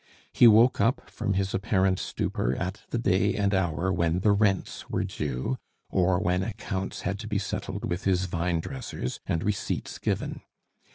[0.33, 4.89] He woke up from his apparent stupor at the day and hour when the rents
[4.89, 5.59] were due,
[5.91, 10.41] or when accounts had to be settled with his vine dressers, and receipts given.